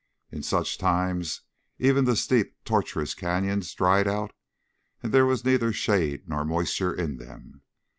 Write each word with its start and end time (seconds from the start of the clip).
In 0.31 0.41
such 0.41 0.79
times 0.79 1.41
even 1.77 2.05
the 2.05 2.15
steep, 2.15 2.55
tortuous 2.65 3.13
canyons 3.13 3.71
dried 3.75 4.07
out 4.07 4.33
and 5.03 5.11
there 5.13 5.27
was 5.27 5.45
neither 5.45 5.71
shade 5.71 6.27
nor 6.27 6.43
moisture 6.43 6.91
in 6.91 7.17
them. 7.17 7.61